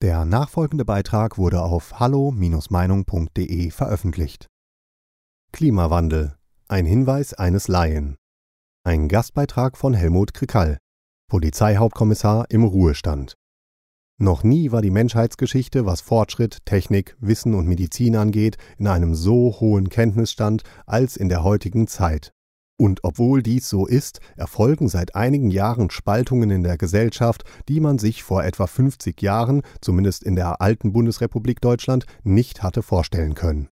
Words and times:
Der 0.00 0.24
nachfolgende 0.24 0.84
Beitrag 0.84 1.38
wurde 1.38 1.60
auf 1.60 1.98
hallo-meinung.de 1.98 3.70
veröffentlicht. 3.72 4.46
Klimawandel. 5.50 6.36
Ein 6.68 6.86
Hinweis 6.86 7.34
eines 7.34 7.66
Laien. 7.66 8.16
Ein 8.84 9.08
Gastbeitrag 9.08 9.76
von 9.76 9.94
Helmut 9.94 10.34
Krikall, 10.34 10.78
Polizeihauptkommissar 11.28 12.48
im 12.48 12.62
Ruhestand. 12.62 13.34
Noch 14.20 14.44
nie 14.44 14.70
war 14.70 14.82
die 14.82 14.92
Menschheitsgeschichte, 14.92 15.84
was 15.84 16.00
Fortschritt, 16.00 16.64
Technik, 16.64 17.16
Wissen 17.18 17.56
und 17.56 17.66
Medizin 17.66 18.14
angeht, 18.14 18.56
in 18.78 18.86
einem 18.86 19.16
so 19.16 19.58
hohen 19.58 19.88
Kenntnisstand 19.88 20.62
als 20.86 21.16
in 21.16 21.28
der 21.28 21.42
heutigen 21.42 21.88
Zeit. 21.88 22.32
Und 22.80 23.00
obwohl 23.02 23.42
dies 23.42 23.68
so 23.68 23.86
ist, 23.86 24.20
erfolgen 24.36 24.88
seit 24.88 25.16
einigen 25.16 25.50
Jahren 25.50 25.90
Spaltungen 25.90 26.50
in 26.50 26.62
der 26.62 26.78
Gesellschaft, 26.78 27.42
die 27.68 27.80
man 27.80 27.98
sich 27.98 28.22
vor 28.22 28.44
etwa 28.44 28.68
50 28.68 29.20
Jahren, 29.20 29.62
zumindest 29.80 30.22
in 30.22 30.36
der 30.36 30.60
alten 30.60 30.92
Bundesrepublik 30.92 31.60
Deutschland, 31.60 32.06
nicht 32.22 32.62
hatte 32.62 32.82
vorstellen 32.82 33.34
können. 33.34 33.68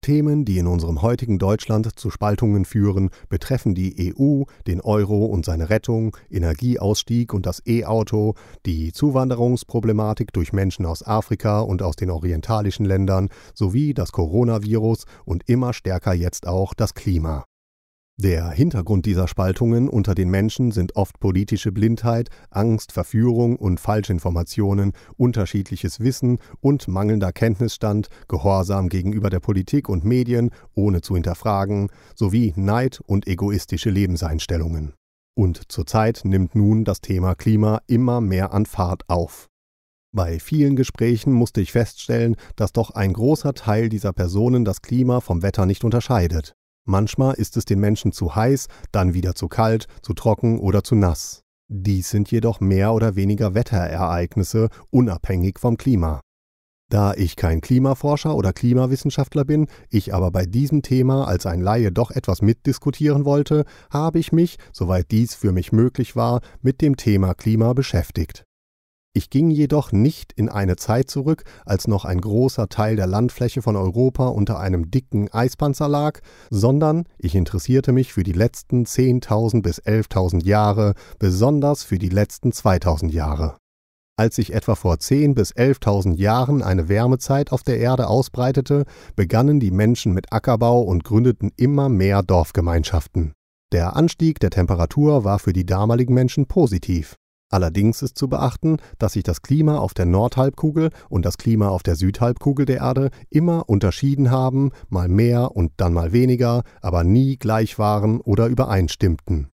Themen, 0.00 0.44
die 0.44 0.58
in 0.58 0.68
unserem 0.68 1.02
heutigen 1.02 1.40
Deutschland 1.40 1.98
zu 1.98 2.10
Spaltungen 2.10 2.64
führen, 2.64 3.10
betreffen 3.28 3.74
die 3.74 4.14
EU, 4.16 4.44
den 4.68 4.80
Euro 4.80 5.24
und 5.24 5.44
seine 5.44 5.68
Rettung, 5.68 6.16
Energieausstieg 6.30 7.34
und 7.34 7.46
das 7.46 7.60
E-Auto, 7.66 8.34
die 8.64 8.92
Zuwanderungsproblematik 8.92 10.32
durch 10.32 10.52
Menschen 10.52 10.86
aus 10.86 11.04
Afrika 11.04 11.58
und 11.58 11.82
aus 11.82 11.96
den 11.96 12.10
orientalischen 12.10 12.86
Ländern 12.86 13.28
sowie 13.54 13.94
das 13.94 14.12
Coronavirus 14.12 15.06
und 15.24 15.48
immer 15.48 15.72
stärker 15.72 16.14
jetzt 16.14 16.46
auch 16.46 16.74
das 16.74 16.94
Klima. 16.94 17.44
Der 18.18 18.48
Hintergrund 18.48 19.04
dieser 19.04 19.28
Spaltungen 19.28 19.90
unter 19.90 20.14
den 20.14 20.30
Menschen 20.30 20.72
sind 20.72 20.96
oft 20.96 21.20
politische 21.20 21.70
Blindheit, 21.70 22.30
Angst, 22.48 22.92
Verführung 22.92 23.56
und 23.56 23.78
Falschinformationen, 23.78 24.92
unterschiedliches 25.18 26.00
Wissen 26.00 26.38
und 26.60 26.88
mangelnder 26.88 27.32
Kenntnisstand, 27.32 28.08
Gehorsam 28.26 28.88
gegenüber 28.88 29.28
der 29.28 29.40
Politik 29.40 29.90
und 29.90 30.06
Medien, 30.06 30.48
ohne 30.74 31.02
zu 31.02 31.14
hinterfragen, 31.14 31.90
sowie 32.14 32.54
Neid 32.56 33.00
und 33.04 33.26
egoistische 33.26 33.90
Lebenseinstellungen. 33.90 34.94
Und 35.34 35.70
zurzeit 35.70 36.22
nimmt 36.24 36.54
nun 36.54 36.84
das 36.84 37.02
Thema 37.02 37.34
Klima 37.34 37.82
immer 37.86 38.22
mehr 38.22 38.54
an 38.54 38.64
Fahrt 38.64 39.02
auf. 39.10 39.50
Bei 40.14 40.38
vielen 40.38 40.74
Gesprächen 40.76 41.34
musste 41.34 41.60
ich 41.60 41.72
feststellen, 41.72 42.36
dass 42.56 42.72
doch 42.72 42.92
ein 42.92 43.12
großer 43.12 43.52
Teil 43.52 43.90
dieser 43.90 44.14
Personen 44.14 44.64
das 44.64 44.80
Klima 44.80 45.20
vom 45.20 45.42
Wetter 45.42 45.66
nicht 45.66 45.84
unterscheidet. 45.84 46.56
Manchmal 46.86 47.34
ist 47.34 47.56
es 47.56 47.64
den 47.64 47.80
Menschen 47.80 48.12
zu 48.12 48.36
heiß, 48.36 48.68
dann 48.92 49.12
wieder 49.12 49.34
zu 49.34 49.48
kalt, 49.48 49.88
zu 50.02 50.14
trocken 50.14 50.60
oder 50.60 50.84
zu 50.84 50.94
nass. 50.94 51.42
Dies 51.68 52.10
sind 52.10 52.30
jedoch 52.30 52.60
mehr 52.60 52.92
oder 52.92 53.16
weniger 53.16 53.54
Wetterereignisse, 53.54 54.68
unabhängig 54.90 55.58
vom 55.58 55.76
Klima. 55.76 56.20
Da 56.88 57.14
ich 57.14 57.34
kein 57.34 57.60
Klimaforscher 57.60 58.36
oder 58.36 58.52
Klimawissenschaftler 58.52 59.44
bin, 59.44 59.66
ich 59.90 60.14
aber 60.14 60.30
bei 60.30 60.46
diesem 60.46 60.82
Thema 60.82 61.26
als 61.26 61.44
ein 61.44 61.60
Laie 61.60 61.90
doch 61.90 62.12
etwas 62.12 62.40
mitdiskutieren 62.40 63.24
wollte, 63.24 63.64
habe 63.90 64.20
ich 64.20 64.30
mich, 64.30 64.56
soweit 64.72 65.10
dies 65.10 65.34
für 65.34 65.50
mich 65.50 65.72
möglich 65.72 66.14
war, 66.14 66.40
mit 66.62 66.80
dem 66.80 66.96
Thema 66.96 67.34
Klima 67.34 67.72
beschäftigt. 67.72 68.44
Ich 69.16 69.30
ging 69.30 69.50
jedoch 69.50 69.92
nicht 69.92 70.34
in 70.34 70.50
eine 70.50 70.76
Zeit 70.76 71.08
zurück, 71.08 71.44
als 71.64 71.88
noch 71.88 72.04
ein 72.04 72.20
großer 72.20 72.68
Teil 72.68 72.96
der 72.96 73.06
Landfläche 73.06 73.62
von 73.62 73.74
Europa 73.74 74.28
unter 74.28 74.60
einem 74.60 74.90
dicken 74.90 75.32
Eispanzer 75.32 75.88
lag, 75.88 76.20
sondern 76.50 77.04
ich 77.16 77.34
interessierte 77.34 77.92
mich 77.92 78.12
für 78.12 78.24
die 78.24 78.34
letzten 78.34 78.84
10.000 78.84 79.62
bis 79.62 79.80
11.000 79.80 80.44
Jahre, 80.44 80.92
besonders 81.18 81.82
für 81.82 81.96
die 81.96 82.10
letzten 82.10 82.50
2.000 82.50 83.10
Jahre. 83.10 83.56
Als 84.18 84.36
sich 84.36 84.52
etwa 84.52 84.74
vor 84.74 84.96
10.000 84.96 85.34
bis 85.34 85.54
11.000 85.54 86.16
Jahren 86.16 86.62
eine 86.62 86.90
Wärmezeit 86.90 87.52
auf 87.52 87.62
der 87.62 87.78
Erde 87.78 88.08
ausbreitete, 88.08 88.84
begannen 89.14 89.60
die 89.60 89.70
Menschen 89.70 90.12
mit 90.12 90.30
Ackerbau 90.30 90.82
und 90.82 91.04
gründeten 91.04 91.52
immer 91.56 91.88
mehr 91.88 92.22
Dorfgemeinschaften. 92.22 93.32
Der 93.72 93.96
Anstieg 93.96 94.40
der 94.40 94.50
Temperatur 94.50 95.24
war 95.24 95.38
für 95.38 95.54
die 95.54 95.64
damaligen 95.64 96.12
Menschen 96.12 96.44
positiv. 96.44 97.16
Allerdings 97.48 98.02
ist 98.02 98.18
zu 98.18 98.28
beachten, 98.28 98.78
dass 98.98 99.12
sich 99.12 99.22
das 99.22 99.40
Klima 99.40 99.78
auf 99.78 99.94
der 99.94 100.06
Nordhalbkugel 100.06 100.90
und 101.08 101.24
das 101.24 101.38
Klima 101.38 101.68
auf 101.68 101.84
der 101.84 101.94
Südhalbkugel 101.94 102.66
der 102.66 102.78
Erde 102.78 103.10
immer 103.30 103.68
unterschieden 103.68 104.30
haben, 104.30 104.72
mal 104.88 105.08
mehr 105.08 105.54
und 105.54 105.72
dann 105.76 105.92
mal 105.92 106.12
weniger, 106.12 106.64
aber 106.82 107.04
nie 107.04 107.36
gleich 107.36 107.78
waren 107.78 108.20
oder 108.20 108.46
übereinstimmten. 108.46 109.50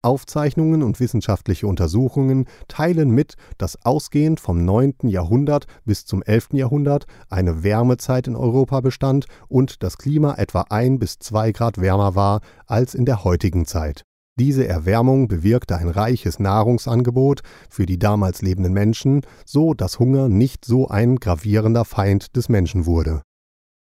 Aufzeichnungen 0.00 0.82
und 0.82 1.00
wissenschaftliche 1.00 1.66
Untersuchungen 1.66 2.46
teilen 2.68 3.10
mit, 3.10 3.34
dass 3.58 3.84
ausgehend 3.84 4.40
vom 4.40 4.64
9. 4.64 4.94
Jahrhundert 5.02 5.66
bis 5.84 6.06
zum 6.06 6.22
11. 6.22 6.50
Jahrhundert 6.52 7.06
eine 7.28 7.62
Wärmezeit 7.62 8.28
in 8.28 8.36
Europa 8.36 8.80
bestand 8.80 9.26
und 9.48 9.82
das 9.82 9.98
Klima 9.98 10.36
etwa 10.36 10.66
ein 10.70 10.98
bis 10.98 11.18
zwei 11.18 11.50
Grad 11.52 11.78
wärmer 11.78 12.14
war 12.14 12.40
als 12.66 12.94
in 12.94 13.06
der 13.06 13.24
heutigen 13.24 13.66
Zeit. 13.66 14.07
Diese 14.38 14.68
Erwärmung 14.68 15.26
bewirkte 15.26 15.76
ein 15.76 15.88
reiches 15.88 16.38
Nahrungsangebot 16.38 17.40
für 17.68 17.86
die 17.86 17.98
damals 17.98 18.40
lebenden 18.40 18.72
Menschen, 18.72 19.22
so 19.44 19.74
dass 19.74 19.98
Hunger 19.98 20.28
nicht 20.28 20.64
so 20.64 20.86
ein 20.86 21.16
gravierender 21.16 21.84
Feind 21.84 22.36
des 22.36 22.48
Menschen 22.48 22.86
wurde. 22.86 23.22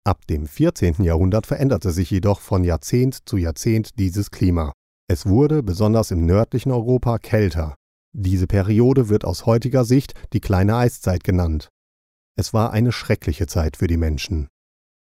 Ab 0.03 0.25
dem 0.25 0.47
14. 0.47 1.03
Jahrhundert 1.03 1.45
veränderte 1.45 1.91
sich 1.91 2.09
jedoch 2.09 2.39
von 2.39 2.63
Jahrzehnt 2.63 3.29
zu 3.29 3.37
Jahrzehnt 3.37 3.99
dieses 3.99 4.31
Klima. 4.31 4.73
Es 5.07 5.27
wurde 5.27 5.61
besonders 5.61 6.09
im 6.09 6.25
nördlichen 6.25 6.71
Europa 6.71 7.19
kälter. 7.19 7.75
Diese 8.11 8.47
Periode 8.47 9.09
wird 9.09 9.25
aus 9.25 9.45
heutiger 9.45 9.85
Sicht 9.85 10.13
die 10.33 10.39
kleine 10.39 10.77
Eiszeit 10.77 11.23
genannt. 11.23 11.69
Es 12.35 12.53
war 12.53 12.71
eine 12.71 12.91
schreckliche 12.91 13.45
Zeit 13.45 13.77
für 13.77 13.87
die 13.87 13.97
Menschen. 13.97 14.47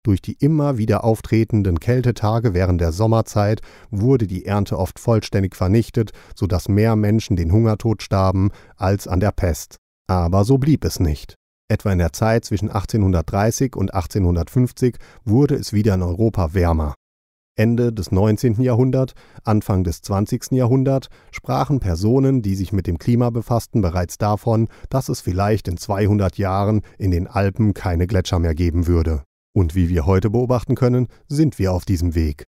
Durch 0.06 0.22
die 0.22 0.38
immer 0.40 0.78
wieder 0.78 1.04
auftretenden 1.04 1.80
Kältetage 1.80 2.54
während 2.54 2.80
der 2.80 2.92
Sommerzeit 2.92 3.62
wurde 3.90 4.28
die 4.28 4.46
Ernte 4.46 4.78
oft 4.78 5.00
vollständig 5.00 5.56
vernichtet, 5.56 6.12
so 6.36 6.46
dass 6.46 6.70
mehr 6.70 6.96
Menschen 6.96 7.36
den 7.36 7.52
Hungertod 7.52 8.04
starben 8.04 8.52
als 8.76 9.08
an 9.08 9.20
der 9.20 9.32
Pest. 9.32 9.78
Aber 10.06 10.46
so 10.46 10.60
blieb 10.60 10.86
es 10.86 11.00
nicht. 11.00 11.34
Etwa 11.70 11.92
in 11.92 11.98
der 11.98 12.14
Zeit 12.14 12.46
zwischen 12.46 12.70
1830 12.70 13.76
und 13.76 13.96
1850 13.96 14.98
wurde 15.24 15.56
es 15.56 15.74
wieder 15.74 15.96
in 15.96 16.04
Europa 16.04 16.54
wärmer. 16.54 16.94
Ende 17.56 17.92
des 17.92 18.12
19. 18.12 18.62
Jahrhunderts, 18.62 19.14
Anfang 19.44 19.84
des 19.84 20.04
20. 20.04 20.52
Jahrhunderts 20.52 21.08
sprachen 21.32 21.80
Personen, 21.80 22.44
die 22.44 22.54
sich 22.54 22.74
mit 22.74 22.86
dem 22.86 23.00
Klima 23.00 23.32
befassten, 23.32 23.82
bereits 23.82 24.20
davon, 24.20 24.68
dass 24.92 25.10
es 25.10 25.22
vielleicht 25.22 25.68
in 25.68 25.78
200 25.78 26.38
Jahren 26.38 26.82
in 27.00 27.10
den 27.10 27.26
Alpen 27.26 27.74
keine 27.74 28.06
Gletscher 28.06 28.38
mehr 28.38 28.54
geben 28.54 28.86
würde. 28.86 29.24
Und 29.56 29.74
wie 29.74 29.88
wir 29.88 30.06
heute 30.06 30.30
beobachten 30.30 30.76
können, 30.76 31.08
sind 31.30 31.60
wir 31.60 31.72
auf 31.72 31.86
diesem 31.86 32.14
Weg. 32.14 32.44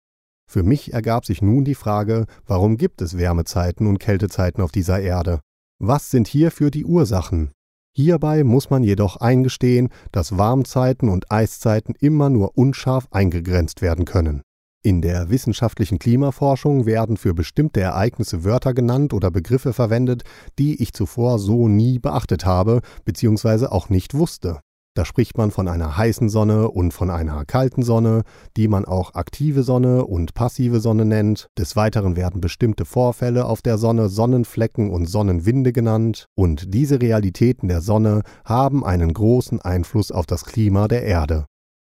Für 0.48 0.62
mich 0.62 0.92
ergab 0.92 1.26
sich 1.26 1.42
nun 1.42 1.64
die 1.64 1.74
Frage, 1.74 2.26
warum 2.46 2.76
gibt 2.76 3.02
es 3.02 3.18
Wärmezeiten 3.18 3.88
und 3.88 3.98
Kältezeiten 3.98 4.62
auf 4.62 4.70
dieser 4.70 5.00
Erde? 5.00 5.40
Was 5.80 6.12
sind 6.12 6.28
hierfür 6.28 6.70
die 6.70 6.84
Ursachen? 6.84 7.50
Hierbei 7.96 8.44
muss 8.44 8.70
man 8.70 8.84
jedoch 8.84 9.16
eingestehen, 9.16 9.88
dass 10.12 10.38
Warmzeiten 10.38 11.08
und 11.08 11.32
Eiszeiten 11.32 11.94
immer 11.98 12.30
nur 12.30 12.56
unscharf 12.56 13.08
eingegrenzt 13.10 13.82
werden 13.82 14.04
können. 14.04 14.42
In 14.84 15.02
der 15.02 15.28
wissenschaftlichen 15.28 15.98
Klimaforschung 15.98 16.86
werden 16.86 17.16
für 17.16 17.34
bestimmte 17.34 17.80
Ereignisse 17.80 18.44
Wörter 18.44 18.74
genannt 18.74 19.12
oder 19.12 19.30
Begriffe 19.32 19.72
verwendet, 19.72 20.22
die 20.58 20.80
ich 20.80 20.92
zuvor 20.92 21.40
so 21.40 21.66
nie 21.66 21.98
beachtet 21.98 22.46
habe 22.46 22.80
bzw. 23.04 23.66
auch 23.66 23.88
nicht 23.88 24.14
wusste. 24.14 24.60
Da 24.94 25.06
spricht 25.06 25.38
man 25.38 25.50
von 25.50 25.68
einer 25.68 25.96
heißen 25.96 26.28
Sonne 26.28 26.70
und 26.70 26.92
von 26.92 27.08
einer 27.08 27.46
kalten 27.46 27.82
Sonne, 27.82 28.22
die 28.58 28.68
man 28.68 28.84
auch 28.84 29.14
aktive 29.14 29.62
Sonne 29.62 30.04
und 30.04 30.34
passive 30.34 30.80
Sonne 30.80 31.06
nennt. 31.06 31.48
Des 31.58 31.76
Weiteren 31.76 32.14
werden 32.14 32.42
bestimmte 32.42 32.84
Vorfälle 32.84 33.46
auf 33.46 33.62
der 33.62 33.78
Sonne 33.78 34.10
Sonnenflecken 34.10 34.90
und 34.90 35.06
Sonnenwinde 35.06 35.72
genannt. 35.72 36.26
Und 36.34 36.74
diese 36.74 37.00
Realitäten 37.00 37.68
der 37.68 37.80
Sonne 37.80 38.20
haben 38.44 38.84
einen 38.84 39.14
großen 39.14 39.62
Einfluss 39.62 40.12
auf 40.12 40.26
das 40.26 40.44
Klima 40.44 40.88
der 40.88 41.04
Erde. 41.04 41.46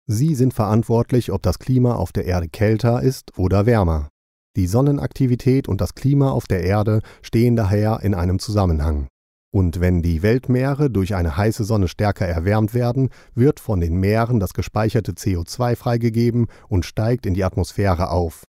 Sie 0.07 0.35
sind 0.35 0.53
verantwortlich, 0.53 1.33
ob 1.33 1.43
das 1.43 1.59
Klima 1.59 1.95
auf 1.95 2.13
der 2.13 2.27
Erde 2.27 2.49
kälter 2.49 3.03
ist 3.03 3.39
oder 3.39 3.65
wärmer. 3.65 4.11
Die 4.55 4.67
Sonnenaktivität 4.67 5.67
und 5.67 5.81
das 5.81 5.95
Klima 5.95 6.31
auf 6.31 6.47
der 6.47 6.63
Erde 6.63 7.01
stehen 7.23 7.57
daher 7.57 8.01
in 8.03 8.15
einem 8.15 8.39
Zusammenhang. 8.39 9.09
Und 9.55 9.81
wenn 9.81 10.01
die 10.01 10.23
Weltmeere 10.23 10.91
durch 10.91 11.15
eine 11.15 11.37
heiße 11.37 11.65
Sonne 11.65 11.87
stärker 11.87 12.27
erwärmt 12.27 12.73
werden, 12.73 13.11
wird 13.35 13.61
von 13.61 13.81
den 13.81 13.97
Meeren 13.97 14.41
das 14.41 14.55
gespeicherte 14.55 15.13
CO2 15.13 15.77
freigegeben 15.77 16.47
und 16.69 16.87
steigt 16.87 17.27
in 17.27 17.35
die 17.35 17.45
Atmosphäre 17.45 18.11
auf. 18.11 18.45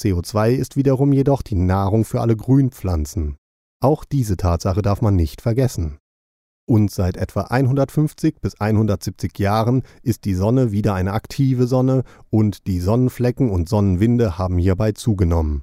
CO2 0.00 0.50
ist 0.50 0.76
wiederum 0.76 1.12
jedoch 1.12 1.42
die 1.42 1.54
Nahrung 1.54 2.04
für 2.04 2.20
alle 2.20 2.36
Grünpflanzen. 2.36 3.36
Auch 3.80 4.04
diese 4.04 4.36
Tatsache 4.36 4.82
darf 4.82 5.00
man 5.00 5.14
nicht 5.14 5.40
vergessen. 5.40 5.98
Und 6.66 6.90
seit 6.90 7.16
etwa 7.16 7.42
150 7.42 8.40
bis 8.40 8.60
170 8.60 9.38
Jahren 9.38 9.82
ist 10.02 10.24
die 10.24 10.34
Sonne 10.34 10.72
wieder 10.72 10.94
eine 10.94 11.12
aktive 11.12 11.68
Sonne 11.68 12.02
und 12.30 12.66
die 12.66 12.80
Sonnenflecken 12.80 13.50
und 13.50 13.68
Sonnenwinde 13.68 14.38
haben 14.38 14.58
hierbei 14.58 14.92
zugenommen. 14.92 15.62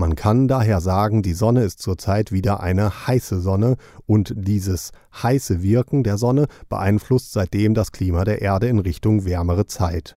Man 0.00 0.14
kann 0.14 0.48
daher 0.48 0.80
sagen, 0.80 1.20
die 1.20 1.34
Sonne 1.34 1.62
ist 1.62 1.82
zurzeit 1.82 2.32
wieder 2.32 2.60
eine 2.60 3.06
heiße 3.06 3.38
Sonne 3.38 3.76
und 4.06 4.32
dieses 4.34 4.92
heiße 5.22 5.62
Wirken 5.62 6.04
der 6.04 6.16
Sonne 6.16 6.46
beeinflusst 6.70 7.32
seitdem 7.32 7.74
das 7.74 7.92
Klima 7.92 8.24
der 8.24 8.40
Erde 8.40 8.68
in 8.68 8.78
Richtung 8.78 9.26
wärmere 9.26 9.66
Zeit. 9.66 10.14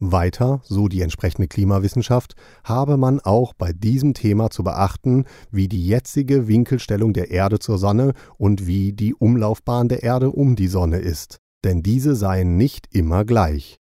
Weiter, 0.00 0.60
so 0.64 0.88
die 0.88 1.02
entsprechende 1.02 1.46
Klimawissenschaft, 1.46 2.34
habe 2.64 2.96
man 2.96 3.20
auch 3.20 3.54
bei 3.54 3.72
diesem 3.72 4.12
Thema 4.12 4.50
zu 4.50 4.64
beachten, 4.64 5.26
wie 5.52 5.68
die 5.68 5.86
jetzige 5.86 6.48
Winkelstellung 6.48 7.12
der 7.12 7.30
Erde 7.30 7.60
zur 7.60 7.78
Sonne 7.78 8.14
und 8.38 8.66
wie 8.66 8.92
die 8.92 9.14
Umlaufbahn 9.14 9.88
der 9.88 10.02
Erde 10.02 10.32
um 10.32 10.56
die 10.56 10.66
Sonne 10.66 10.98
ist, 10.98 11.38
denn 11.64 11.84
diese 11.84 12.16
seien 12.16 12.56
nicht 12.56 12.88
immer 12.90 13.24
gleich. 13.24 13.78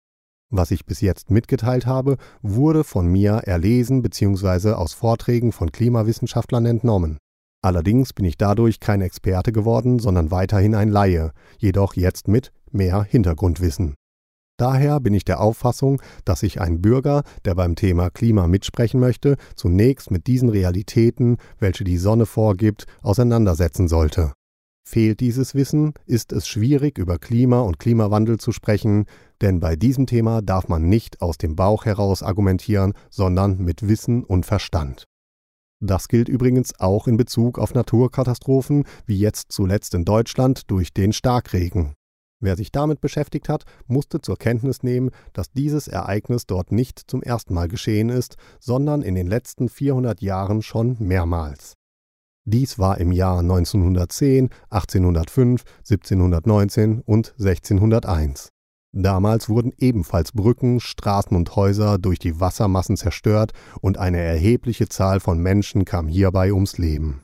Was 0.52 0.72
ich 0.72 0.86
bis 0.86 1.02
jetzt 1.02 1.30
mitgeteilt 1.30 1.86
habe, 1.86 2.18
wurde 2.42 2.84
von 2.84 3.08
mir 3.08 3.34
erlesen 3.46 4.02
bzw. 4.02 4.72
aus 4.72 4.94
Vorträgen 4.94 5.52
von 5.52 5.72
Klimawissenschaftlern 5.72 6.66
entnommen. 6.66 7.20
Allerdings 7.62 8.14
bin 8.14 8.26
ich 8.26 8.38
dadurch 8.38 8.80
kein 8.80 9.02
Experte 9.02 9.52
geworden, 9.52 10.00
sondern 10.00 10.32
weiterhin 10.32 10.74
ein 10.76 10.90
Laie, 10.90 11.32
jedoch 11.58 11.94
jetzt 11.94 12.28
mit 12.28 12.52
mehr 12.72 13.04
Hintergrundwissen. 13.04 13.96
Daher 14.58 15.00
bin 15.00 15.14
ich 15.14 15.24
der 15.24 15.40
Auffassung, 15.40 16.02
dass 16.26 16.42
sich 16.42 16.60
ein 16.60 16.82
Bürger, 16.82 17.24
der 17.46 17.56
beim 17.56 17.76
Thema 17.76 18.10
Klima 18.10 18.48
mitsprechen 18.48 19.00
möchte, 19.00 19.38
zunächst 19.56 20.10
mit 20.10 20.28
diesen 20.28 20.50
Realitäten, 20.50 21.38
welche 21.60 21.84
die 21.84 21.98
Sonne 21.98 22.26
vorgibt, 22.26 22.86
auseinandersetzen 23.02 23.88
sollte. 23.88 24.34
Fehlt 24.92 25.20
dieses 25.20 25.54
Wissen, 25.54 25.94
ist 26.08 26.34
es 26.34 26.48
schwierig, 26.48 26.98
über 26.98 27.20
Klima 27.20 27.60
und 27.60 27.78
Klimawandel 27.78 28.40
zu 28.40 28.52
sprechen, 28.52 29.06
denn 29.40 29.60
bei 29.60 29.76
diesem 29.76 30.08
Thema 30.08 30.42
darf 30.42 30.68
man 30.68 30.90
nicht 30.90 31.22
aus 31.22 31.38
dem 31.38 31.56
Bauch 31.56 31.86
heraus 31.86 32.24
argumentieren, 32.24 32.94
sondern 33.12 33.60
mit 33.60 33.88
Wissen 33.88 34.24
und 34.24 34.48
Verstand. 34.48 35.06
Das 35.80 36.08
gilt 36.08 36.28
übrigens 36.28 36.80
auch 36.80 37.08
in 37.08 37.18
Bezug 37.18 37.60
auf 37.60 37.76
Naturkatastrophen, 37.76 38.86
wie 39.06 39.20
jetzt 39.20 39.52
zuletzt 39.52 39.94
in 39.94 40.06
Deutschland 40.06 40.72
durch 40.72 40.92
den 40.92 41.14
Starkregen. 41.14 41.94
Wer 42.40 42.56
sich 42.56 42.72
damit 42.72 43.00
beschäftigt 43.00 43.48
hat, 43.48 43.66
musste 43.86 44.22
zur 44.22 44.38
Kenntnis 44.38 44.82
nehmen, 44.82 45.12
dass 45.34 45.52
dieses 45.52 45.88
Ereignis 45.88 46.48
dort 46.48 46.72
nicht 46.72 47.00
zum 47.06 47.22
ersten 47.22 47.54
Mal 47.54 47.68
geschehen 47.68 48.10
ist, 48.10 48.38
sondern 48.60 49.04
in 49.04 49.14
den 49.14 49.28
letzten 49.28 49.70
400 49.70 50.20
Jahren 50.24 50.64
schon 50.64 50.98
mehrmals. 50.98 51.76
Dies 52.46 52.80
war 52.80 52.98
im 53.00 53.12
Jahr 53.12 53.40
1910, 53.40 54.50
1805, 54.70 55.64
1719 55.80 57.02
und 57.02 57.34
1601. 57.38 58.50
Damals 58.92 59.50
wurden 59.50 59.72
ebenfalls 59.78 60.32
Brücken, 60.32 60.80
Straßen 60.80 61.38
und 61.38 61.56
Häuser 61.56 62.00
durch 62.00 62.18
die 62.18 62.40
Wassermassen 62.40 62.98
zerstört 62.98 63.52
und 63.82 64.00
eine 64.00 64.20
erhebliche 64.20 64.90
Zahl 64.90 65.20
von 65.20 65.40
Menschen 65.40 65.86
kam 65.86 66.08
hierbei 66.08 66.52
ums 66.54 66.80
Leben. 66.80 67.22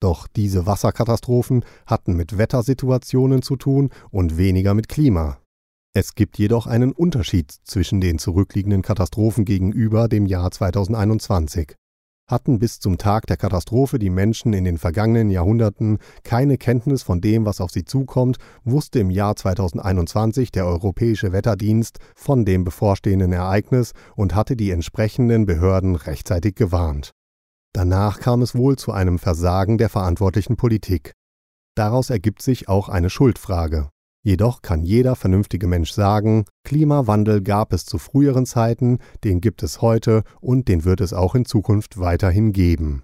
Doch 0.00 0.28
diese 0.28 0.66
Wasserkatastrophen 0.66 1.64
hatten 1.84 2.14
mit 2.14 2.38
Wettersituationen 2.38 3.42
zu 3.42 3.56
tun 3.56 3.90
und 4.10 4.38
weniger 4.38 4.72
mit 4.74 4.88
Klima. 4.88 5.38
Es 5.92 6.14
gibt 6.14 6.38
jedoch 6.38 6.68
einen 6.68 6.92
Unterschied 6.92 7.50
zwischen 7.64 8.00
den 8.00 8.20
zurückliegenden 8.20 8.82
Katastrophen 8.82 9.44
gegenüber 9.44 10.06
dem 10.06 10.26
Jahr 10.26 10.50
2021. 10.52 11.74
Hatten 12.30 12.60
bis 12.60 12.78
zum 12.78 12.96
Tag 12.96 13.26
der 13.26 13.36
Katastrophe 13.36 13.98
die 13.98 14.08
Menschen 14.08 14.52
in 14.52 14.62
den 14.62 14.78
vergangenen 14.78 15.30
Jahrhunderten 15.30 15.98
keine 16.22 16.58
Kenntnis 16.58 17.02
von 17.02 17.20
dem, 17.20 17.44
was 17.44 17.60
auf 17.60 17.72
sie 17.72 17.84
zukommt, 17.84 18.36
wusste 18.62 19.00
im 19.00 19.10
Jahr 19.10 19.34
2021 19.34 20.52
der 20.52 20.64
Europäische 20.64 21.32
Wetterdienst 21.32 21.98
von 22.14 22.44
dem 22.44 22.62
bevorstehenden 22.62 23.32
Ereignis 23.32 23.94
und 24.14 24.36
hatte 24.36 24.54
die 24.54 24.70
entsprechenden 24.70 25.44
Behörden 25.44 25.96
rechtzeitig 25.96 26.54
gewarnt. 26.54 27.10
Danach 27.72 28.20
kam 28.20 28.42
es 28.42 28.54
wohl 28.54 28.76
zu 28.76 28.92
einem 28.92 29.18
Versagen 29.18 29.76
der 29.76 29.88
verantwortlichen 29.88 30.56
Politik. 30.56 31.14
Daraus 31.74 32.10
ergibt 32.10 32.42
sich 32.42 32.68
auch 32.68 32.88
eine 32.88 33.10
Schuldfrage. 33.10 33.88
Jedoch 34.22 34.60
kann 34.60 34.82
jeder 34.82 35.16
vernünftige 35.16 35.66
Mensch 35.66 35.92
sagen, 35.92 36.44
Klimawandel 36.64 37.40
gab 37.40 37.72
es 37.72 37.86
zu 37.86 37.98
früheren 37.98 38.44
Zeiten, 38.44 38.98
den 39.24 39.40
gibt 39.40 39.62
es 39.62 39.80
heute 39.80 40.24
und 40.40 40.68
den 40.68 40.84
wird 40.84 41.00
es 41.00 41.14
auch 41.14 41.34
in 41.34 41.46
Zukunft 41.46 41.98
weiterhin 41.98 42.52
geben. 42.52 43.02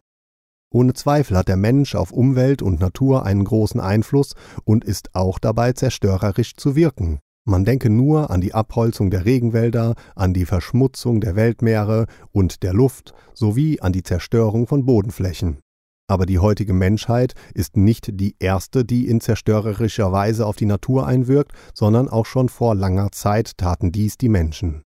Ohne 0.70 0.92
Zweifel 0.92 1.38
hat 1.38 1.48
der 1.48 1.56
Mensch 1.56 1.94
auf 1.94 2.12
Umwelt 2.12 2.60
und 2.60 2.80
Natur 2.80 3.24
einen 3.24 3.44
großen 3.44 3.80
Einfluss 3.80 4.34
und 4.64 4.84
ist 4.84 5.14
auch 5.14 5.38
dabei 5.38 5.72
zerstörerisch 5.72 6.54
zu 6.56 6.76
wirken. 6.76 7.20
Man 7.48 7.64
denke 7.64 7.88
nur 7.88 8.30
an 8.30 8.40
die 8.40 8.52
Abholzung 8.52 9.08
der 9.08 9.24
Regenwälder, 9.24 9.94
an 10.16 10.34
die 10.34 10.44
Verschmutzung 10.44 11.20
der 11.20 11.36
Weltmeere 11.36 12.06
und 12.32 12.62
der 12.62 12.74
Luft 12.74 13.14
sowie 13.32 13.80
an 13.80 13.92
die 13.92 14.02
Zerstörung 14.02 14.66
von 14.66 14.84
Bodenflächen. 14.84 15.60
Aber 16.08 16.26
die 16.26 16.38
heutige 16.38 16.72
Menschheit 16.72 17.34
ist 17.54 17.76
nicht 17.76 18.20
die 18.20 18.36
erste, 18.38 18.84
die 18.84 19.08
in 19.08 19.20
zerstörerischer 19.20 20.12
Weise 20.12 20.46
auf 20.46 20.56
die 20.56 20.66
Natur 20.66 21.06
einwirkt, 21.06 21.52
sondern 21.74 22.08
auch 22.08 22.26
schon 22.26 22.48
vor 22.48 22.74
langer 22.74 23.10
Zeit 23.10 23.58
taten 23.58 23.90
dies 23.90 24.16
die 24.16 24.28
Menschen. 24.28 24.82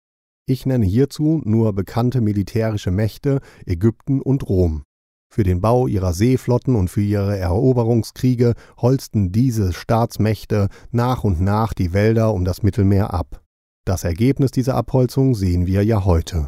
Ich 0.48 0.66
nenne 0.66 0.86
hierzu 0.86 1.42
nur 1.44 1.74
bekannte 1.74 2.22
militärische 2.22 2.92
Mächte 2.92 3.42
Ägypten 3.66 4.22
und 4.22 4.48
Rom. 4.48 4.84
Für 5.30 5.44
den 5.44 5.60
Bau 5.60 5.88
ihrer 5.88 6.14
Seeflotten 6.14 6.76
und 6.76 6.90
für 6.90 7.02
ihre 7.02 7.38
Eroberungskriege 7.38 8.54
holzten 8.78 9.32
diese 9.32 9.74
Staatsmächte 9.74 10.70
nach 10.92 11.24
und 11.24 11.42
nach 11.42 11.74
die 11.74 11.92
Wälder 11.94 12.34
um 12.34 12.46
das 12.46 12.64
Mittelmeer 12.64 13.14
ab. 13.14 13.44
Das 13.86 14.04
Ergebnis 14.04 14.52
dieser 14.52 14.76
Abholzung 14.76 15.36
sehen 15.36 15.66
wir 15.66 15.84
ja 15.84 16.06
heute. 16.06 16.48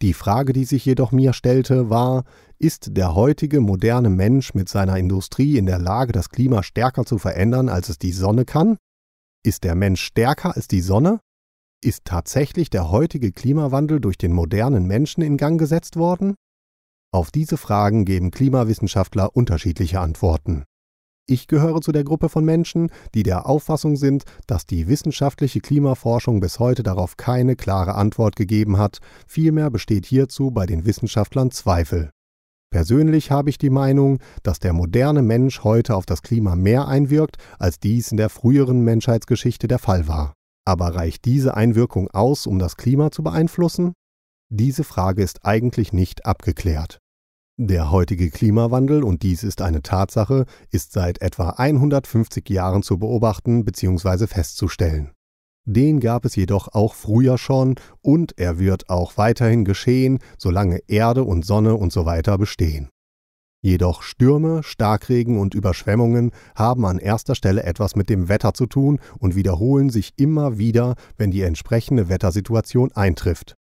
Die 0.00 0.12
Frage, 0.12 0.52
die 0.52 0.64
sich 0.64 0.84
jedoch 0.84 1.10
mir 1.10 1.32
stellte, 1.32 1.90
war, 1.90 2.24
ist 2.58 2.96
der 2.96 3.16
heutige 3.16 3.60
moderne 3.60 4.10
Mensch 4.10 4.54
mit 4.54 4.68
seiner 4.68 4.96
Industrie 4.96 5.58
in 5.58 5.66
der 5.66 5.80
Lage, 5.80 6.12
das 6.12 6.28
Klima 6.28 6.62
stärker 6.62 7.04
zu 7.04 7.18
verändern, 7.18 7.68
als 7.68 7.88
es 7.88 7.98
die 7.98 8.12
Sonne 8.12 8.44
kann? 8.44 8.76
Ist 9.44 9.64
der 9.64 9.74
Mensch 9.74 10.02
stärker 10.02 10.54
als 10.54 10.68
die 10.68 10.82
Sonne? 10.82 11.18
Ist 11.82 12.04
tatsächlich 12.04 12.70
der 12.70 12.90
heutige 12.90 13.32
Klimawandel 13.32 14.00
durch 14.00 14.18
den 14.18 14.32
modernen 14.32 14.86
Menschen 14.86 15.22
in 15.22 15.36
Gang 15.36 15.58
gesetzt 15.58 15.96
worden? 15.96 16.34
Auf 17.12 17.30
diese 17.30 17.56
Fragen 17.56 18.04
geben 18.04 18.30
Klimawissenschaftler 18.30 19.34
unterschiedliche 19.34 20.00
Antworten. 20.00 20.64
Ich 21.30 21.46
gehöre 21.46 21.82
zu 21.82 21.92
der 21.92 22.04
Gruppe 22.04 22.30
von 22.30 22.42
Menschen, 22.42 22.90
die 23.14 23.22
der 23.22 23.44
Auffassung 23.44 23.96
sind, 23.96 24.24
dass 24.46 24.64
die 24.64 24.88
wissenschaftliche 24.88 25.60
Klimaforschung 25.60 26.40
bis 26.40 26.58
heute 26.58 26.82
darauf 26.82 27.18
keine 27.18 27.54
klare 27.54 27.96
Antwort 27.96 28.34
gegeben 28.34 28.78
hat, 28.78 29.00
vielmehr 29.26 29.70
besteht 29.70 30.06
hierzu 30.06 30.50
bei 30.50 30.64
den 30.64 30.86
Wissenschaftlern 30.86 31.50
Zweifel. 31.50 32.08
Persönlich 32.70 33.30
habe 33.30 33.50
ich 33.50 33.58
die 33.58 33.68
Meinung, 33.68 34.20
dass 34.42 34.58
der 34.58 34.72
moderne 34.72 35.20
Mensch 35.20 35.64
heute 35.64 35.96
auf 35.96 36.06
das 36.06 36.22
Klima 36.22 36.56
mehr 36.56 36.88
einwirkt, 36.88 37.36
als 37.58 37.78
dies 37.78 38.10
in 38.10 38.16
der 38.16 38.30
früheren 38.30 38.80
Menschheitsgeschichte 38.80 39.68
der 39.68 39.78
Fall 39.78 40.08
war. 40.08 40.32
Aber 40.64 40.94
reicht 40.94 41.26
diese 41.26 41.54
Einwirkung 41.54 42.08
aus, 42.08 42.46
um 42.46 42.58
das 42.58 42.78
Klima 42.78 43.10
zu 43.10 43.22
beeinflussen? 43.22 43.92
Diese 44.50 44.82
Frage 44.82 45.22
ist 45.22 45.44
eigentlich 45.44 45.92
nicht 45.92 46.24
abgeklärt. 46.24 47.00
Der 47.60 47.90
heutige 47.90 48.30
Klimawandel, 48.30 49.02
und 49.02 49.24
dies 49.24 49.42
ist 49.42 49.62
eine 49.62 49.82
Tatsache, 49.82 50.44
ist 50.70 50.92
seit 50.92 51.20
etwa 51.20 51.50
150 51.50 52.48
Jahren 52.50 52.84
zu 52.84 52.98
beobachten 53.00 53.64
bzw. 53.64 54.28
festzustellen. 54.28 55.10
Den 55.64 55.98
gab 55.98 56.24
es 56.24 56.36
jedoch 56.36 56.68
auch 56.68 56.94
früher 56.94 57.36
schon 57.36 57.74
und 58.00 58.38
er 58.38 58.60
wird 58.60 58.88
auch 58.88 59.16
weiterhin 59.16 59.64
geschehen, 59.64 60.20
solange 60.38 60.78
Erde 60.86 61.24
und 61.24 61.44
Sonne 61.44 61.74
und 61.74 61.92
so 61.92 62.06
weiter 62.06 62.38
bestehen. 62.38 62.90
Jedoch 63.60 64.02
Stürme, 64.02 64.62
Starkregen 64.62 65.40
und 65.40 65.54
Überschwemmungen 65.54 66.30
haben 66.54 66.86
an 66.86 66.98
erster 66.98 67.34
Stelle 67.34 67.64
etwas 67.64 67.96
mit 67.96 68.08
dem 68.08 68.28
Wetter 68.28 68.54
zu 68.54 68.66
tun 68.66 69.00
und 69.18 69.34
wiederholen 69.34 69.90
sich 69.90 70.12
immer 70.16 70.58
wieder, 70.58 70.94
wenn 71.16 71.32
die 71.32 71.42
entsprechende 71.42 72.08
Wettersituation 72.08 72.92
eintrifft. 72.92 73.56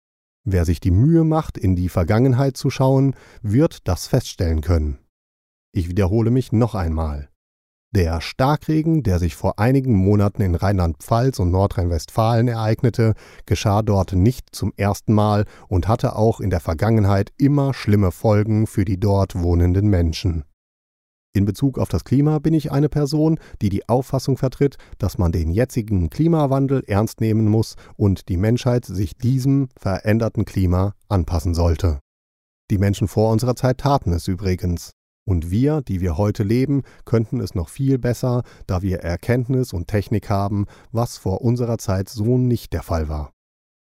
Wer 0.45 0.67
sich 0.67 0.79
die 0.79 0.91
Mühe 0.91 1.25
macht, 1.25 1.57
in 1.57 1.75
die 1.75 1.89
Vergangenheit 1.89 2.57
zu 2.59 2.69
schauen, 2.69 3.15
wird 3.41 3.89
das 3.89 4.07
feststellen 4.07 4.61
können. 4.61 4.99
Ich 5.73 5.89
wiederhole 5.89 6.31
mich 6.31 6.53
noch 6.53 6.75
einmal. 6.75 7.31
Der 7.95 8.21
Starkregen, 8.21 9.03
der 9.05 9.19
sich 9.19 9.37
vor 9.37 9.59
einigen 9.59 9.95
Monaten 9.95 10.43
in 10.43 10.55
Rheinland-Pfalz 10.55 11.39
und 11.39 11.51
Nordrhein-Westfalen 11.51 12.49
ereignete, 12.49 13.15
geschah 13.47 13.83
dort 13.83 14.13
nicht 14.13 14.49
zum 14.53 14.73
ersten 14.77 15.15
Mal 15.15 15.47
und 15.69 15.89
hatte 15.89 16.17
auch 16.17 16.41
in 16.41 16.51
der 16.51 16.61
Vergangenheit 16.61 17.33
immer 17.39 17.73
schlimme 17.73 18.11
Folgen 18.11 18.67
für 18.67 18.85
die 18.85 18.99
dort 18.99 19.41
wohnenden 19.41 19.89
Menschen. 19.89 20.45
In 21.37 21.47
Bezug 21.47 21.79
auf 21.79 21.89
das 21.89 22.05
Klima 22.05 22.39
bin 22.39 22.55
ich 22.55 22.71
eine 22.71 22.89
Person, 22.89 23.41
die 23.61 23.69
die 23.69 23.89
Auffassung 23.89 24.37
vertritt, 24.37 24.77
dass 24.99 25.19
man 25.19 25.33
den 25.33 25.51
jetzigen 25.51 26.09
Klimawandel 26.09 26.85
ernst 26.87 27.21
nehmen 27.21 27.49
muss 27.49 27.75
und 27.97 28.29
die 28.29 28.37
Menschheit 28.37 28.85
sich 28.85 29.17
diesem 29.17 29.69
veränderten 29.77 30.45
Klima 30.45 30.95
anpassen 31.09 31.53
sollte. 31.53 31.99
Die 32.71 32.79
Menschen 32.79 33.09
vor 33.09 33.33
unserer 33.33 33.57
Zeit 33.57 33.79
taten 33.79 34.13
es 34.13 34.29
übrigens. 34.29 34.93
Und 35.27 35.51
wir, 35.51 35.81
die 35.83 36.01
wir 36.01 36.17
heute 36.17 36.45
leben, 36.45 36.83
könnten 37.05 37.41
es 37.41 37.57
noch 37.57 37.69
viel 37.69 37.99
besser, 37.99 38.45
da 38.69 38.83
wir 38.83 39.01
Erkenntnis 39.01 39.73
und 39.73 39.89
Technik 39.89 40.31
haben, 40.31 40.67
was 40.93 41.19
vor 41.19 41.41
unserer 41.41 41.79
Zeit 41.79 42.09
so 42.09 42.39
nicht 42.39 42.73
der 42.73 42.83
Fall 42.83 43.09
war. 43.09 43.34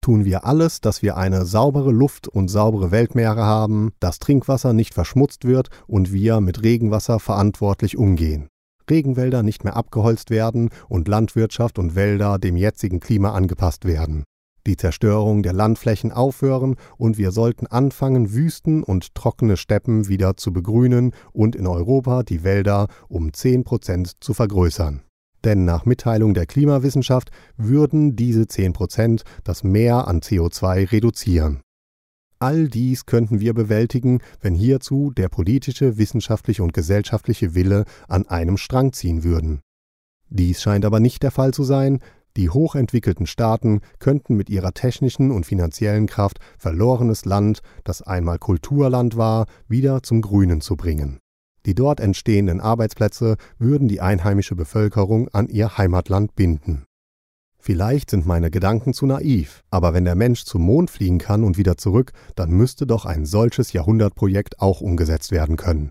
Tun 0.04 0.26
wir 0.26 0.44
alles, 0.44 0.82
dass 0.82 1.00
wir 1.00 1.16
eine 1.16 1.46
saubere 1.46 1.90
Luft 1.90 2.28
und 2.28 2.48
saubere 2.48 2.90
Weltmeere 2.90 3.42
haben, 3.42 3.92
dass 4.00 4.18
Trinkwasser 4.18 4.74
nicht 4.74 4.92
verschmutzt 4.92 5.46
wird 5.46 5.70
und 5.86 6.12
wir 6.12 6.42
mit 6.42 6.62
Regenwasser 6.62 7.18
verantwortlich 7.18 7.96
umgehen. 7.96 8.48
Regenwälder 8.90 9.42
nicht 9.42 9.64
mehr 9.64 9.76
abgeholzt 9.76 10.28
werden 10.28 10.68
und 10.90 11.08
Landwirtschaft 11.08 11.78
und 11.78 11.94
Wälder 11.94 12.38
dem 12.38 12.58
jetzigen 12.58 13.00
Klima 13.00 13.32
angepasst 13.32 13.86
werden. 13.86 14.24
Die 14.66 14.76
Zerstörung 14.76 15.42
der 15.42 15.54
Landflächen 15.54 16.12
aufhören 16.12 16.76
und 16.98 17.16
wir 17.16 17.30
sollten 17.30 17.66
anfangen, 17.66 18.34
Wüsten 18.34 18.82
und 18.82 19.14
trockene 19.14 19.56
Steppen 19.56 20.06
wieder 20.08 20.36
zu 20.36 20.52
begrünen 20.52 21.12
und 21.32 21.56
in 21.56 21.66
Europa 21.66 22.24
die 22.24 22.44
Wälder 22.44 22.88
um 23.08 23.32
10 23.32 23.64
Prozent 23.64 24.12
zu 24.20 24.34
vergrößern. 24.34 25.03
Denn 25.44 25.64
nach 25.66 25.84
Mitteilung 25.84 26.32
der 26.32 26.46
Klimawissenschaft 26.46 27.30
würden 27.56 28.16
diese 28.16 28.46
10 28.46 28.72
Prozent 28.72 29.24
das 29.44 29.62
Mehr 29.62 30.08
an 30.08 30.20
CO2 30.20 30.90
reduzieren. 30.90 31.60
All 32.38 32.68
dies 32.68 33.06
könnten 33.06 33.40
wir 33.40 33.54
bewältigen, 33.54 34.20
wenn 34.40 34.54
hierzu 34.54 35.10
der 35.10 35.28
politische, 35.28 35.98
wissenschaftliche 35.98 36.62
und 36.62 36.72
gesellschaftliche 36.72 37.54
Wille 37.54 37.84
an 38.08 38.26
einem 38.26 38.56
Strang 38.56 38.92
ziehen 38.92 39.22
würden. 39.22 39.60
Dies 40.30 40.60
scheint 40.60 40.84
aber 40.84 41.00
nicht 41.00 41.22
der 41.22 41.30
Fall 41.30 41.54
zu 41.54 41.62
sein, 41.62 42.00
die 42.36 42.50
hochentwickelten 42.50 43.26
Staaten 43.26 43.80
könnten 44.00 44.34
mit 44.34 44.50
ihrer 44.50 44.72
technischen 44.72 45.30
und 45.30 45.46
finanziellen 45.46 46.06
Kraft 46.06 46.38
verlorenes 46.58 47.24
Land, 47.24 47.60
das 47.84 48.02
einmal 48.02 48.38
Kulturland 48.38 49.16
war, 49.16 49.46
wieder 49.68 50.02
zum 50.02 50.20
Grünen 50.20 50.60
zu 50.60 50.76
bringen. 50.76 51.20
Die 51.66 51.74
dort 51.74 52.00
entstehenden 52.00 52.60
Arbeitsplätze 52.60 53.36
würden 53.58 53.88
die 53.88 54.00
einheimische 54.00 54.54
Bevölkerung 54.54 55.28
an 55.28 55.48
ihr 55.48 55.78
Heimatland 55.78 56.34
binden. 56.34 56.84
Vielleicht 57.58 58.10
sind 58.10 58.26
meine 58.26 58.50
Gedanken 58.50 58.92
zu 58.92 59.06
naiv, 59.06 59.62
aber 59.70 59.94
wenn 59.94 60.04
der 60.04 60.16
Mensch 60.16 60.44
zum 60.44 60.60
Mond 60.60 60.90
fliegen 60.90 61.18
kann 61.18 61.44
und 61.44 61.56
wieder 61.56 61.78
zurück, 61.78 62.12
dann 62.34 62.50
müsste 62.50 62.86
doch 62.86 63.06
ein 63.06 63.24
solches 63.24 63.72
Jahrhundertprojekt 63.72 64.60
auch 64.60 64.82
umgesetzt 64.82 65.30
werden 65.30 65.56
können. 65.56 65.88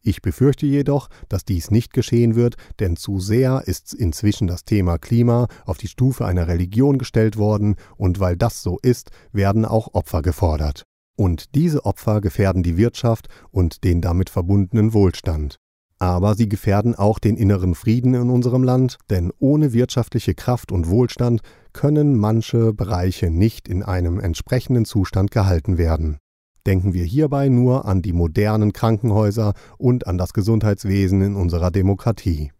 Ich 0.00 0.22
befürchte 0.22 0.64
jedoch, 0.64 1.08
dass 1.28 1.44
dies 1.44 1.70
nicht 1.70 1.92
geschehen 1.92 2.36
wird, 2.36 2.56
denn 2.78 2.96
zu 2.96 3.20
sehr 3.20 3.64
ist 3.66 3.92
inzwischen 3.92 4.46
das 4.46 4.64
Thema 4.64 4.96
Klima 4.98 5.48
auf 5.66 5.76
die 5.76 5.88
Stufe 5.88 6.24
einer 6.24 6.48
Religion 6.48 6.96
gestellt 6.96 7.36
worden, 7.36 7.76
und 7.96 8.20
weil 8.20 8.36
das 8.36 8.62
so 8.62 8.78
ist, 8.80 9.10
werden 9.32 9.66
auch 9.66 9.92
Opfer 9.92 10.22
gefordert. 10.22 10.84
Und 11.16 11.54
diese 11.54 11.84
Opfer 11.84 12.20
gefährden 12.20 12.62
die 12.62 12.76
Wirtschaft 12.76 13.28
und 13.50 13.84
den 13.84 14.00
damit 14.00 14.30
verbundenen 14.30 14.92
Wohlstand. 14.92 15.58
Aber 15.98 16.34
sie 16.34 16.48
gefährden 16.48 16.94
auch 16.94 17.18
den 17.18 17.36
inneren 17.36 17.74
Frieden 17.74 18.14
in 18.14 18.28
unserem 18.30 18.64
Land, 18.64 18.98
denn 19.10 19.32
ohne 19.38 19.72
wirtschaftliche 19.72 20.34
Kraft 20.34 20.72
und 20.72 20.88
Wohlstand 20.88 21.40
können 21.72 22.16
manche 22.16 22.72
Bereiche 22.72 23.30
nicht 23.30 23.68
in 23.68 23.82
einem 23.82 24.18
entsprechenden 24.18 24.84
Zustand 24.84 25.30
gehalten 25.30 25.78
werden. 25.78 26.18
Denken 26.66 26.94
wir 26.94 27.04
hierbei 27.04 27.48
nur 27.48 27.84
an 27.84 28.02
die 28.02 28.12
modernen 28.12 28.72
Krankenhäuser 28.72 29.52
und 29.78 30.06
an 30.06 30.18
das 30.18 30.32
Gesundheitswesen 30.32 31.20
in 31.20 31.36
unserer 31.36 31.70
Demokratie. 31.70 32.52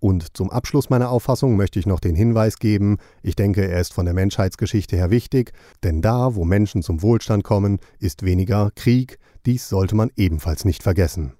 Und 0.00 0.36
zum 0.36 0.50
Abschluss 0.50 0.90
meiner 0.90 1.10
Auffassung 1.10 1.56
möchte 1.56 1.78
ich 1.78 1.86
noch 1.86 1.98
den 1.98 2.14
Hinweis 2.14 2.58
geben, 2.58 2.98
ich 3.22 3.34
denke, 3.34 3.66
er 3.66 3.80
ist 3.80 3.92
von 3.92 4.04
der 4.04 4.14
Menschheitsgeschichte 4.14 4.96
her 4.96 5.10
wichtig, 5.10 5.52
denn 5.82 6.02
da, 6.02 6.36
wo 6.36 6.44
Menschen 6.44 6.82
zum 6.82 7.02
Wohlstand 7.02 7.42
kommen, 7.42 7.78
ist 7.98 8.22
weniger 8.22 8.70
Krieg, 8.76 9.18
dies 9.44 9.68
sollte 9.68 9.96
man 9.96 10.10
ebenfalls 10.14 10.64
nicht 10.64 10.82
vergessen. 10.82 11.34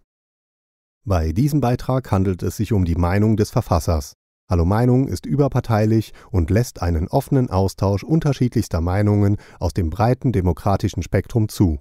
Bei 1.04 1.32
diesem 1.32 1.60
Beitrag 1.60 2.10
handelt 2.10 2.42
es 2.42 2.56
sich 2.56 2.72
um 2.72 2.84
die 2.84 2.96
Meinung 2.96 3.36
des 3.36 3.50
Verfassers. 3.50 4.14
Hallo 4.50 4.64
Meinung 4.64 5.06
ist 5.06 5.24
überparteilich 5.24 6.12
und 6.30 6.50
lässt 6.50 6.82
einen 6.82 7.06
offenen 7.06 7.50
Austausch 7.50 8.02
unterschiedlichster 8.02 8.80
Meinungen 8.80 9.36
aus 9.60 9.72
dem 9.72 9.90
breiten 9.90 10.32
demokratischen 10.32 11.02
Spektrum 11.02 11.48
zu. 11.48 11.80